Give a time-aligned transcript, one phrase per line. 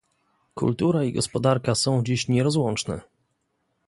[0.55, 3.01] kultura i gospodarka są dziś nierozłączne